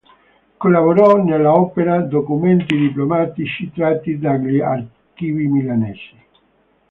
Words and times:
Collaborò 0.57 1.23
nell'opera 1.23 2.01
"Documenti 2.01 2.75
Diplomatici 2.75 3.69
tratti 3.71 4.17
dagli 4.17 4.59
Archivi 4.59 5.45
Milanesi". 5.45 6.15